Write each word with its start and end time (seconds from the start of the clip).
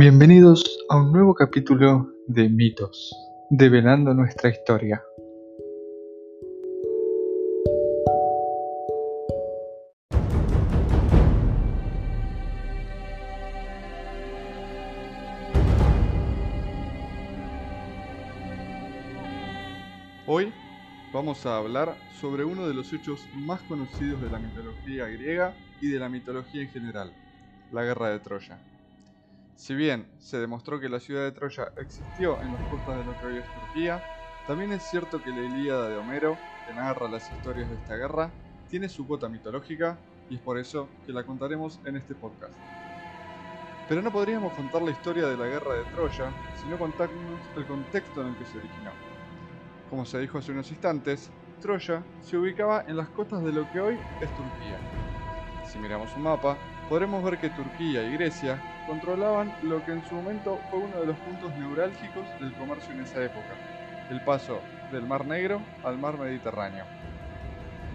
Bienvenidos 0.00 0.64
a 0.88 0.96
un 0.96 1.12
nuevo 1.12 1.34
capítulo 1.34 2.10
de 2.26 2.48
Mitos, 2.48 3.14
develando 3.50 4.14
nuestra 4.14 4.48
historia. 4.48 5.04
Hoy 20.26 20.50
vamos 21.12 21.44
a 21.44 21.58
hablar 21.58 21.94
sobre 22.18 22.46
uno 22.46 22.66
de 22.66 22.72
los 22.72 22.90
hechos 22.94 23.28
más 23.34 23.60
conocidos 23.64 24.22
de 24.22 24.30
la 24.30 24.38
mitología 24.38 25.04
griega 25.08 25.54
y 25.78 25.90
de 25.90 25.98
la 25.98 26.08
mitología 26.08 26.62
en 26.62 26.70
general, 26.70 27.12
la 27.70 27.84
guerra 27.84 28.08
de 28.08 28.20
Troya. 28.20 28.69
Si 29.60 29.74
bien 29.74 30.06
se 30.18 30.38
demostró 30.38 30.80
que 30.80 30.88
la 30.88 31.00
ciudad 31.00 31.22
de 31.22 31.32
Troya 31.32 31.70
existió 31.76 32.40
en 32.40 32.54
las 32.54 32.62
costas 32.70 32.96
de 32.96 33.04
lo 33.04 33.20
que 33.20 33.26
hoy 33.26 33.36
es 33.36 33.44
Turquía, 33.44 34.02
también 34.46 34.72
es 34.72 34.82
cierto 34.84 35.22
que 35.22 35.28
la 35.28 35.42
Ilíada 35.42 35.90
de 35.90 35.98
Homero, 35.98 36.38
que 36.66 36.72
narra 36.72 37.10
las 37.10 37.30
historias 37.30 37.68
de 37.68 37.74
esta 37.74 37.94
guerra, 37.94 38.30
tiene 38.70 38.88
su 38.88 39.06
cuota 39.06 39.28
mitológica 39.28 39.98
y 40.30 40.36
es 40.36 40.40
por 40.40 40.56
eso 40.56 40.88
que 41.04 41.12
la 41.12 41.24
contaremos 41.24 41.78
en 41.84 41.96
este 41.96 42.14
podcast. 42.14 42.54
Pero 43.86 44.00
no 44.00 44.10
podríamos 44.10 44.54
contar 44.54 44.80
la 44.80 44.92
historia 44.92 45.26
de 45.26 45.36
la 45.36 45.44
guerra 45.44 45.74
de 45.74 45.84
Troya 45.92 46.32
si 46.56 46.66
no 46.66 46.78
contáramos 46.78 47.38
el 47.54 47.66
contexto 47.66 48.22
en 48.22 48.28
el 48.28 48.36
que 48.38 48.46
se 48.46 48.56
originó. 48.56 48.92
Como 49.90 50.06
se 50.06 50.20
dijo 50.20 50.38
hace 50.38 50.52
unos 50.52 50.70
instantes, 50.70 51.30
Troya 51.60 52.02
se 52.22 52.38
ubicaba 52.38 52.86
en 52.88 52.96
las 52.96 53.10
costas 53.10 53.44
de 53.44 53.52
lo 53.52 53.70
que 53.70 53.80
hoy 53.80 53.98
es 54.22 54.30
Turquía. 54.36 54.78
Si 55.70 55.78
miramos 55.78 56.16
un 56.16 56.22
mapa, 56.22 56.56
podremos 56.90 57.22
ver 57.22 57.38
que 57.38 57.48
Turquía 57.50 58.02
y 58.02 58.14
Grecia 58.14 58.60
controlaban 58.88 59.54
lo 59.62 59.82
que 59.84 59.92
en 59.92 60.04
su 60.08 60.16
momento 60.16 60.58
fue 60.68 60.80
uno 60.80 60.98
de 60.98 61.06
los 61.06 61.16
puntos 61.18 61.56
neurálgicos 61.56 62.26
del 62.40 62.52
comercio 62.54 62.92
en 62.92 63.02
esa 63.02 63.22
época, 63.22 63.54
el 64.10 64.20
paso 64.22 64.58
del 64.90 65.06
Mar 65.06 65.24
Negro 65.24 65.62
al 65.84 65.98
Mar 65.98 66.18
Mediterráneo. 66.18 66.84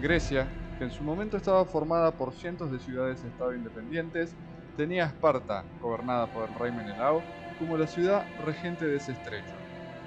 Grecia, 0.00 0.46
que 0.78 0.84
en 0.84 0.90
su 0.90 1.04
momento 1.04 1.36
estaba 1.36 1.66
formada 1.66 2.10
por 2.10 2.32
cientos 2.32 2.72
de 2.72 2.78
ciudades-estado 2.78 3.54
independientes, 3.54 4.34
tenía 4.78 5.04
a 5.04 5.08
Esparta, 5.08 5.64
gobernada 5.82 6.26
por 6.28 6.48
el 6.48 6.54
rey 6.54 6.72
Menelao, 6.72 7.22
como 7.58 7.76
la 7.76 7.86
ciudad 7.86 8.24
regente 8.46 8.86
de 8.86 8.96
ese 8.96 9.12
estrecho, 9.12 9.52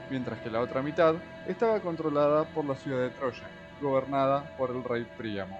mientras 0.09 0.39
que 0.39 0.49
la 0.49 0.61
otra 0.61 0.81
mitad 0.81 1.13
estaba 1.47 1.79
controlada 1.79 2.43
por 2.45 2.65
la 2.65 2.75
ciudad 2.75 3.01
de 3.01 3.11
Troya, 3.11 3.49
gobernada 3.79 4.45
por 4.57 4.71
el 4.71 4.83
rey 4.83 5.05
Príamo. 5.15 5.59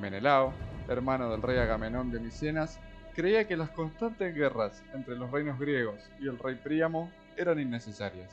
Menelao, 0.00 0.54
hermano 0.88 1.30
del 1.30 1.42
rey 1.42 1.58
Agamenón 1.58 2.10
de 2.10 2.20
Micenas, 2.20 2.78
creía 3.14 3.46
que 3.46 3.56
las 3.56 3.70
constantes 3.70 4.34
guerras 4.34 4.82
entre 4.92 5.16
los 5.16 5.30
reinos 5.30 5.58
griegos 5.58 6.10
y 6.20 6.28
el 6.28 6.38
rey 6.38 6.54
Príamo 6.56 7.10
eran 7.36 7.58
innecesarias. 7.58 8.30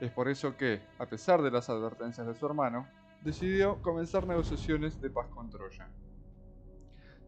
Es 0.00 0.10
por 0.10 0.28
eso 0.28 0.56
que, 0.56 0.80
a 0.98 1.06
pesar 1.06 1.42
de 1.42 1.50
las 1.50 1.68
advertencias 1.68 2.26
de 2.26 2.34
su 2.34 2.46
hermano, 2.46 2.86
decidió 3.22 3.80
comenzar 3.82 4.26
negociaciones 4.26 5.00
de 5.00 5.10
paz 5.10 5.28
con 5.28 5.50
Troya. 5.50 5.88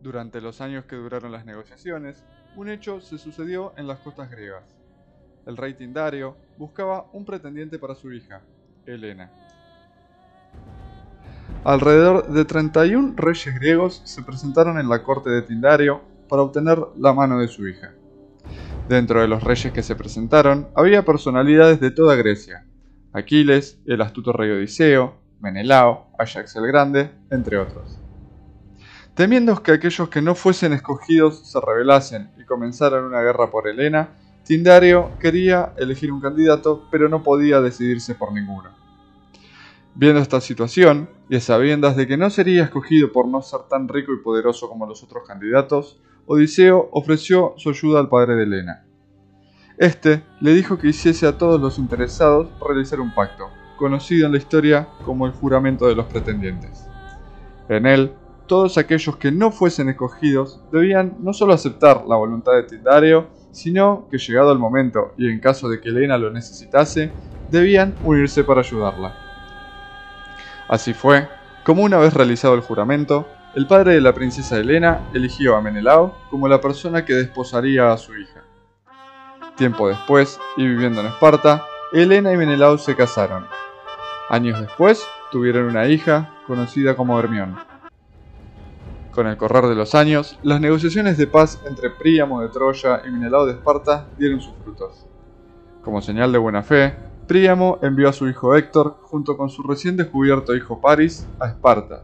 Durante 0.01 0.41
los 0.41 0.61
años 0.61 0.85
que 0.87 0.97
duraron 0.97 1.33
las 1.33 1.45
negociaciones, 1.45 2.25
un 2.57 2.69
hecho 2.69 3.01
se 3.01 3.19
sucedió 3.19 3.73
en 3.77 3.87
las 3.87 4.01
costas 4.01 4.31
griegas. 4.31 4.77
El 5.47 5.57
rey 5.57 5.75
Tindario 5.75 6.37
buscaba 6.57 7.07
un 7.13 7.25
pretendiente 7.25 7.79
para 7.79 7.95
su 7.95 8.13
hija, 8.13 8.43
Helena. 8.87 9.31
Alrededor 11.65 12.27
de 12.29 12.45
31 12.45 13.15
reyes 13.17 13.55
griegos 13.55 14.03
se 14.05 14.23
presentaron 14.25 14.81
en 14.81 14.89
la 14.89 15.05
corte 15.05 15.31
de 15.31 15.43
Tindario 15.43 16.01
para 16.29 16.43
obtener 16.43 16.79
la 16.97 17.13
mano 17.13 17.39
de 17.39 17.47
su 17.47 17.69
hija. 17.69 17.95
Dentro 18.89 19.21
de 19.21 19.29
los 19.29 19.45
reyes 19.45 19.73
que 19.73 19.85
se 19.85 19.95
presentaron 19.95 20.69
había 20.75 21.05
personalidades 21.05 21.79
de 21.79 21.93
toda 21.93 22.17
Grecia, 22.17 22.67
Aquiles, 23.13 23.79
el 23.87 24.01
astuto 24.01 24.33
rey 24.33 24.51
Odiseo, 24.51 25.21
Menelao, 25.39 26.09
Ajax 26.19 26.57
el 26.57 26.67
Grande, 26.67 27.13
entre 27.31 27.59
otros. 27.59 28.01
Temiendo 29.15 29.63
que 29.63 29.71
aquellos 29.71 30.09
que 30.09 30.21
no 30.21 30.35
fuesen 30.35 30.73
escogidos 30.73 31.49
se 31.49 31.61
rebelasen 31.61 32.33
y 32.41 32.45
comenzaran 32.45 33.05
una 33.05 33.21
guerra 33.21 33.53
por 33.53 33.69
Helena, 33.69 34.09
Tindario 34.43 35.13
quería 35.21 35.75
elegir 35.77 36.11
un 36.11 36.21
candidato, 36.21 36.89
pero 36.91 37.09
no 37.09 37.23
podía 37.23 37.61
decidirse 37.61 38.17
por 38.17 38.33
ninguno. 38.33 38.82
Viendo 39.95 40.21
esta 40.21 40.41
situación, 40.41 41.11
y 41.29 41.37
a 41.37 41.41
sabiendas 41.41 41.97
de 41.97 42.07
que 42.07 42.17
no 42.17 42.31
sería 42.31 42.65
escogido 42.65 43.13
por 43.13 43.29
no 43.29 43.43
ser 43.43 43.61
tan 43.69 43.89
rico 43.89 44.13
y 44.13 44.23
poderoso 44.23 44.69
como 44.69 44.87
los 44.87 45.03
otros 45.03 45.23
candidatos, 45.27 46.01
Odiseo 46.25 46.89
ofreció 46.93 47.53
su 47.59 47.71
ayuda 47.71 48.01
al 48.01 48.09
padre 48.09 48.35
de 48.37 48.45
Helena. 48.45 48.87
Este 49.77 50.23
le 50.41 50.55
dijo 50.55 50.79
que 50.79 50.89
hiciese 50.89 51.27
a 51.27 51.37
todos 51.37 51.61
los 51.61 51.79
interesados 51.79 52.49
realizar 52.67 53.01
un 53.01 53.15
pacto, 53.15 53.49
conocido 53.77 54.27
en 54.27 54.33
la 54.33 54.39
historia 54.39 54.89
como 55.05 55.27
el 55.27 55.33
juramento 55.33 55.87
de 55.87 55.95
los 55.95 56.07
pretendientes. 56.07 56.87
En 57.69 57.85
él, 57.85 58.13
todos 58.47 58.79
aquellos 58.79 59.17
que 59.17 59.31
no 59.31 59.51
fuesen 59.51 59.91
escogidos 59.91 60.63
debían 60.73 61.17
no 61.21 61.33
solo 61.33 61.53
aceptar 61.53 62.05
la 62.07 62.17
voluntad 62.17 62.53
de 62.53 62.63
Tindario, 62.65 63.29
sino 63.51 64.09
que 64.11 64.19
llegado 64.19 64.53
el 64.53 64.59
momento 64.59 65.13
y 65.19 65.29
en 65.29 65.41
caso 65.41 65.69
de 65.69 65.81
que 65.81 65.91
Helena 65.91 66.17
lo 66.17 66.31
necesitase, 66.31 67.13
debían 67.51 67.95
unirse 68.03 68.45
para 68.45 68.61
ayudarla. 68.61 69.22
Así 70.73 70.95
fue, 70.95 71.29
como 71.67 71.83
una 71.83 71.99
vez 71.99 72.15
realizado 72.15 72.55
el 72.55 72.63
juramento, 72.63 73.29
el 73.55 73.67
padre 73.67 73.93
de 73.93 74.01
la 74.01 74.15
princesa 74.15 74.57
Helena 74.57 75.03
eligió 75.13 75.55
a 75.55 75.61
Menelao 75.61 76.17
como 76.31 76.49
la 76.49 76.63
persona 76.63 77.05
que 77.05 77.13
desposaría 77.13 77.93
a 77.93 77.99
su 77.99 78.17
hija. 78.17 78.43
Tiempo 79.55 79.87
después, 79.91 80.41
y 80.57 80.67
viviendo 80.67 81.03
en 81.03 81.09
Esparta, 81.09 81.63
Helena 81.93 82.33
y 82.33 82.39
Menelao 82.39 82.79
se 82.79 82.97
casaron. 82.97 83.45
Años 84.31 84.63
después, 84.63 85.07
tuvieron 85.31 85.67
una 85.67 85.89
hija 85.89 86.37
conocida 86.47 86.97
como 86.97 87.19
Hermión. 87.19 87.55
Con 89.11 89.27
el 89.27 89.37
correr 89.37 89.67
de 89.67 89.75
los 89.75 89.95
años, 89.95 90.39
las 90.43 90.59
negociaciones 90.59 91.19
de 91.19 91.27
paz 91.27 91.61
entre 91.67 91.91
Príamo 91.91 92.41
de 92.41 92.49
Troya 92.49 93.03
y 93.07 93.11
Menelao 93.11 93.45
de 93.45 93.53
Esparta 93.53 94.09
dieron 94.17 94.41
sus 94.41 94.55
frutos. 94.65 95.07
Como 95.83 96.01
señal 96.01 96.33
de 96.33 96.39
buena 96.39 96.63
fe, 96.63 97.12
Príamo 97.33 97.79
envió 97.81 98.11
a 98.11 98.13
su 98.13 98.29
hijo 98.29 98.55
Héctor, 98.55 98.99
junto 99.05 99.39
con 99.39 99.49
su 99.49 99.63
recién 99.63 99.97
descubierto 99.97 100.55
hijo 100.55 100.83
Paris, 100.83 101.27
a 101.41 101.49
Esparta, 101.49 102.03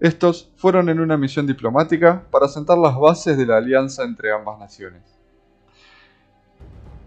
estos 0.00 0.50
fueron 0.56 0.88
en 0.88 0.98
una 0.98 1.16
misión 1.16 1.46
diplomática 1.46 2.24
para 2.32 2.48
sentar 2.48 2.76
las 2.76 2.98
bases 2.98 3.38
de 3.38 3.46
la 3.46 3.58
alianza 3.58 4.02
entre 4.02 4.32
ambas 4.32 4.58
naciones. 4.58 5.02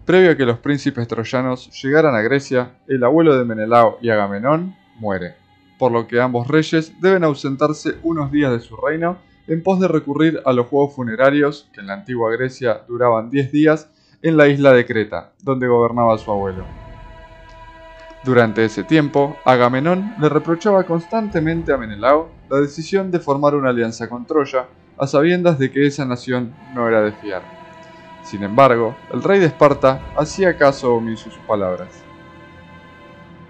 Previo 0.05 0.31
a 0.31 0.37
que 0.37 0.45
los 0.45 0.59
príncipes 0.59 1.05
troyanos 1.09 1.69
llegaran 1.83 2.15
a 2.15 2.21
Grecia, 2.21 2.77
el 2.87 3.03
abuelo 3.03 3.37
de 3.37 3.43
Menelao 3.43 3.97
y 4.01 4.09
Agamenón 4.09 4.77
muere, 4.95 5.35
por 5.77 5.91
lo 5.91 6.07
que 6.07 6.21
ambos 6.21 6.47
reyes 6.47 6.93
deben 7.01 7.25
ausentarse 7.25 7.97
unos 8.03 8.31
días 8.31 8.53
de 8.53 8.61
su 8.61 8.77
reino 8.77 9.17
en 9.47 9.63
pos 9.63 9.81
de 9.81 9.89
recurrir 9.89 10.39
a 10.45 10.53
los 10.53 10.67
juegos 10.67 10.95
funerarios 10.95 11.67
que 11.73 11.81
en 11.81 11.87
la 11.87 11.95
antigua 11.95 12.31
Grecia 12.31 12.85
duraban 12.87 13.29
10 13.29 13.51
días 13.51 13.89
en 14.21 14.37
la 14.37 14.47
isla 14.47 14.71
de 14.71 14.85
Creta, 14.85 15.33
donde 15.43 15.67
gobernaba 15.67 16.17
su 16.17 16.31
abuelo. 16.31 16.86
Durante 18.27 18.65
ese 18.65 18.83
tiempo, 18.83 19.37
Agamenón 19.45 20.15
le 20.19 20.27
reprochaba 20.27 20.83
constantemente 20.83 21.71
a 21.71 21.77
Menelao 21.77 22.27
la 22.49 22.57
decisión 22.57 23.09
de 23.09 23.21
formar 23.21 23.55
una 23.55 23.69
alianza 23.69 24.09
con 24.09 24.25
Troya, 24.25 24.65
a 24.97 25.07
sabiendas 25.07 25.57
de 25.57 25.71
que 25.71 25.87
esa 25.87 26.03
nación 26.03 26.53
no 26.75 26.89
era 26.89 27.01
de 27.03 27.13
fiar. 27.13 27.41
Sin 28.23 28.43
embargo, 28.43 28.97
el 29.13 29.23
rey 29.23 29.39
de 29.39 29.45
Esparta 29.45 30.01
hacía 30.17 30.57
caso 30.57 30.93
omiso 30.93 31.29
a 31.29 31.31
sus 31.31 31.41
palabras. 31.43 31.87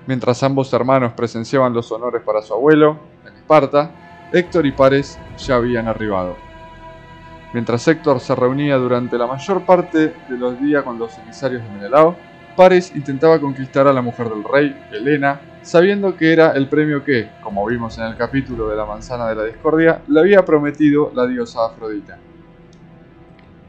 Mientras 0.06 0.44
ambos 0.44 0.72
hermanos 0.72 1.14
presenciaban 1.14 1.74
los 1.74 1.92
honores 1.92 2.22
para 2.22 2.44
su 2.44 2.54
abuelo, 2.54 3.00
en 3.26 3.34
Esparta, 3.34 3.90
Héctor 4.32 4.68
y 4.68 4.74
Pares 4.74 5.18
ya 5.40 5.56
habían 5.56 5.88
arribado. 5.88 6.36
Mientras 7.52 7.88
Héctor 7.88 8.20
se 8.20 8.36
reunía 8.36 8.76
durante 8.76 9.18
la 9.18 9.26
mayor 9.26 9.66
parte 9.66 10.14
de 10.30 10.38
los 10.38 10.60
días 10.62 10.84
con 10.84 11.00
los 11.00 11.18
emisarios 11.18 11.64
de 11.64 11.70
Menelao, 11.70 12.16
Paris 12.58 12.92
intentaba 12.96 13.40
conquistar 13.40 13.88
a 13.88 13.94
la 13.94 14.02
mujer 14.02 14.30
del 14.30 14.44
rey, 14.44 14.76
Helena, 14.92 15.40
sabiendo 15.62 16.18
que 16.18 16.34
era 16.34 16.54
el 16.54 16.68
premio 16.68 17.04
que, 17.04 17.30
como 17.44 17.64
vimos 17.68 18.00
en 18.00 18.06
el 18.06 18.18
capítulo 18.18 18.68
de 18.68 18.76
la 18.76 18.84
manzana 18.84 19.30
de 19.30 19.36
la 19.36 19.44
discordia, 19.44 20.02
le 20.08 20.22
había 20.22 20.44
prometido 20.44 21.12
la 21.14 21.28
diosa 21.28 21.68
Afrodita. 21.68 22.18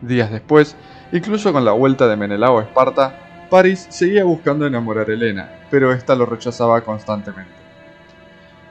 Días 0.00 0.31
después, 0.31 0.75
incluso 1.12 1.52
con 1.52 1.67
la 1.67 1.73
vuelta 1.73 2.08
de 2.08 2.17
Menelao 2.17 2.61
a 2.61 2.62
Esparta, 2.62 3.46
Paris 3.50 3.87
seguía 3.90 4.25
buscando 4.25 4.67
enamorar 4.67 5.11
a 5.11 5.12
Helena, 5.12 5.50
pero 5.70 5.93
ésta 5.93 6.14
lo 6.14 6.25
rechazaba 6.25 6.81
constantemente. 6.81 7.52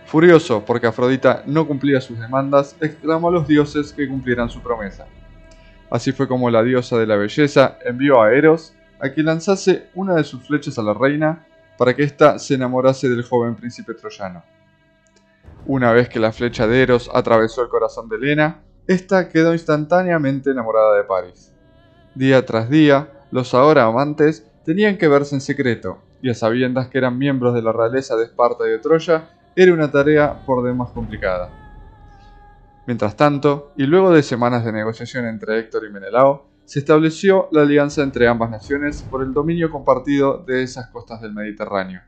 Furioso 0.08 0.66
porque 0.66 0.88
Afrodita 0.88 1.44
no 1.46 1.68
cumplía 1.68 2.02
sus 2.02 2.20
demandas, 2.20 2.76
exclamó 2.82 3.28
a 3.28 3.34
los 3.34 3.48
dioses 3.48 3.94
que 3.94 4.08
cumplieran 4.08 4.50
su 4.50 4.62
promesa. 4.62 5.06
Así 5.92 6.12
fue 6.12 6.28
como 6.28 6.50
la 6.50 6.64
diosa 6.64 6.98
de 6.98 7.06
la 7.06 7.18
belleza 7.18 7.78
envió 7.86 8.24
a 8.24 8.34
Eros 8.34 8.74
a 9.00 9.12
que 9.12 9.24
lanzase 9.24 9.90
una 9.96 10.16
de 10.16 10.24
sus 10.24 10.46
flechas 10.46 10.78
a 10.78 10.84
la 10.84 10.94
reina 10.94 11.46
para 11.78 11.96
que 11.96 12.04
ésta 12.04 12.40
se 12.40 12.56
enamorase 12.56 13.10
del 13.10 13.24
joven 13.24 13.56
príncipe 13.56 13.94
troyano. 13.94 14.44
Una 15.66 15.92
vez 15.92 16.10
que 16.10 16.20
la 16.20 16.32
flecha 16.32 16.66
de 16.66 16.82
Eros 16.82 17.10
atravesó 17.14 17.62
el 17.62 17.70
corazón 17.70 18.10
de 18.10 18.16
Helena, 18.16 18.62
ésta 18.88 19.30
quedó 19.30 19.54
instantáneamente 19.54 20.52
enamorada 20.52 20.96
de 20.98 21.04
Paris. 21.04 21.54
Día 22.16 22.46
tras 22.46 22.70
día, 22.70 23.12
los 23.32 23.54
ahora 23.54 23.84
amantes 23.84 24.50
tenían 24.66 24.98
que 24.98 25.08
verse 25.08 25.36
en 25.36 25.42
secreto, 25.42 26.02
y 26.22 26.30
a 26.30 26.34
sabiendas 26.34 26.88
que 26.88 26.98
eran 26.98 27.18
miembros 27.18 27.54
de 27.54 27.62
la 27.62 27.74
realeza 27.74 28.16
de 28.16 28.26
Esparta 28.26 28.66
y 28.66 28.72
de 28.72 28.80
Troya, 28.80 29.30
era 29.56 29.74
una 29.74 29.92
tarea 29.92 30.46
por 30.46 30.64
demás 30.64 30.92
complicada. 30.92 31.50
Mientras 32.86 33.18
tanto, 33.18 33.74
y 33.76 33.84
luego 33.86 34.12
de 34.12 34.24
semanas 34.24 34.64
de 34.64 34.72
negociación 34.72 35.26
entre 35.26 35.60
Héctor 35.60 35.86
y 35.86 35.92
Menelao, 35.92 36.47
se 36.68 36.80
estableció 36.80 37.48
la 37.54 37.62
alianza 37.62 38.04
entre 38.04 38.28
ambas 38.28 38.50
naciones 38.50 39.02
por 39.02 39.24
el 39.24 39.34
dominio 39.34 39.72
compartido 39.72 40.44
de 40.46 40.64
esas 40.64 40.90
costas 40.90 41.22
del 41.22 41.34
Mediterráneo. 41.34 42.02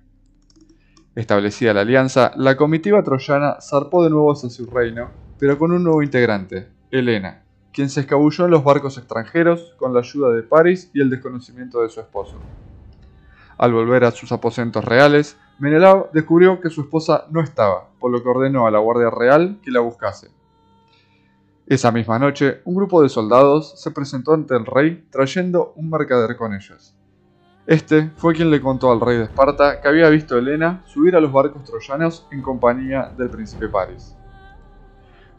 Establecida 1.16 1.74
la 1.74 1.82
alianza, 1.82 2.34
la 2.36 2.58
comitiva 2.58 3.02
troyana 3.02 3.62
zarpó 3.62 4.04
de 4.04 4.10
nuevo 4.10 4.34
hacia 4.34 4.50
su 4.50 4.66
reino, 4.66 5.12
pero 5.40 5.58
con 5.58 5.72
un 5.72 5.86
nuevo 5.86 6.04
integrante, 6.04 6.68
Helena, 6.92 7.42
quien 7.72 7.90
se 7.90 8.02
escabulló 8.02 8.46
en 8.46 8.52
los 8.52 8.66
barcos 8.66 8.98
extranjeros 8.98 9.76
con 9.78 9.94
la 9.94 10.02
ayuda 10.02 10.32
de 10.32 10.44
Paris 10.44 10.92
y 10.94 11.00
el 11.00 11.10
desconocimiento 11.10 11.82
de 11.82 11.88
su 11.88 12.02
esposo. 12.02 12.36
Al 13.58 13.72
volver 13.72 14.04
a 14.04 14.12
sus 14.12 14.34
aposentos 14.34 14.84
reales, 14.84 15.38
Menelao 15.58 16.10
descubrió 16.12 16.60
que 16.60 16.70
su 16.70 16.82
esposa 16.82 17.28
no 17.30 17.40
estaba, 17.40 17.88
por 17.98 18.12
lo 18.12 18.22
que 18.22 18.28
ordenó 18.28 18.68
a 18.68 18.72
la 18.72 18.80
Guardia 18.80 19.10
Real 19.10 19.58
que 19.64 19.72
la 19.72 19.80
buscase. 19.80 20.32
Esa 21.70 21.92
misma 21.92 22.18
noche, 22.18 22.62
un 22.66 22.74
grupo 22.74 23.04
de 23.04 23.10
soldados 23.10 23.80
se 23.80 23.92
presentó 23.92 24.34
ante 24.34 24.56
el 24.56 24.66
rey 24.66 25.06
trayendo 25.12 25.74
un 25.76 25.88
mercader 25.92 26.36
con 26.36 26.56
ellos. 26.56 26.96
Este 27.68 28.10
fue 28.16 28.34
quien 28.34 28.50
le 28.50 28.60
contó 28.60 28.92
al 28.92 29.00
rey 29.00 29.18
de 29.18 29.26
Esparta 29.26 29.80
que 29.80 29.88
había 29.88 30.10
visto 30.10 30.34
a 30.34 30.40
Helena 30.40 30.82
subir 30.88 31.16
a 31.16 31.22
los 31.22 31.32
barcos 31.32 31.64
troyanos 31.66 32.28
en 32.32 32.42
compañía 32.42 33.14
del 33.16 33.30
príncipe 33.30 33.68
Paris. 33.68 34.16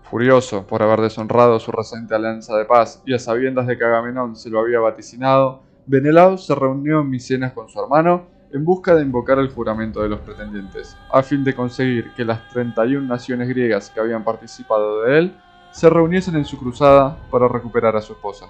Furioso 0.05 0.65
por 0.69 0.85
haber 0.85 1.01
deshonrado 1.01 1.59
su 1.59 1.73
reciente 1.73 2.15
alianza 2.15 2.57
de 2.57 2.65
paz 2.65 3.03
y 3.05 3.13
a 3.13 3.19
sabiendas 3.19 3.67
de 3.67 3.77
que 3.77 3.83
Agamenón 3.83 4.37
se 4.37 4.51
lo 4.51 4.61
había 4.61 4.79
vaticinado, 4.79 5.65
Benelao 5.87 6.39
se 6.39 6.55
reunió 6.55 7.01
en 7.01 7.11
Micenas 7.11 7.55
con 7.55 7.69
su 7.69 7.83
hermano 7.83 8.29
en 8.53 8.65
busca 8.65 8.95
de 8.95 9.03
invocar 9.03 9.41
el 9.41 9.51
juramento 9.51 10.01
de 10.01 10.11
los 10.11 10.21
pretendientes, 10.21 10.97
a 11.13 11.25
fin 11.25 11.43
de 11.43 11.57
conseguir 11.57 12.13
que 12.15 12.25
las 12.25 12.49
31 12.51 13.05
naciones 13.05 13.49
griegas 13.49 13.91
que 13.91 13.99
habían 13.99 14.23
participado 14.23 15.03
de 15.03 15.19
él 15.19 15.37
se 15.73 15.89
reuniesen 15.89 16.37
en 16.37 16.45
su 16.45 16.59
cruzada 16.59 17.17
para 17.31 17.49
recuperar 17.49 17.97
a 17.97 18.03
su 18.03 18.13
esposa. 18.13 18.47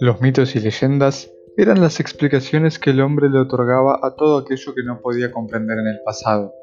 Los 0.00 0.20
mitos 0.20 0.54
y 0.54 0.60
leyendas 0.60 1.28
eran 1.56 1.80
las 1.80 1.98
explicaciones 1.98 2.78
que 2.78 2.90
el 2.90 3.00
hombre 3.00 3.28
le 3.28 3.40
otorgaba 3.40 3.98
a 4.00 4.14
todo 4.14 4.38
aquello 4.38 4.72
que 4.72 4.84
no 4.84 5.00
podía 5.00 5.32
comprender 5.32 5.76
en 5.78 5.88
el 5.88 6.00
pasado. 6.04 6.54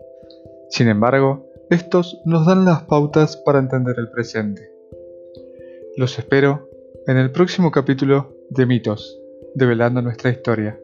Sin 0.70 0.88
embargo, 0.88 1.46
estos 1.70 2.22
nos 2.24 2.46
dan 2.46 2.64
las 2.64 2.84
pautas 2.84 3.36
para 3.36 3.60
entender 3.60 3.96
el 3.98 4.10
presente. 4.10 4.72
Los 5.98 6.18
espero 6.18 6.70
en 7.08 7.18
el 7.18 7.32
próximo 7.32 7.70
capítulo 7.72 8.36
de 8.50 8.66
Mitos, 8.66 9.20
develando 9.54 10.02
nuestra 10.02 10.32
historia. 10.32 10.80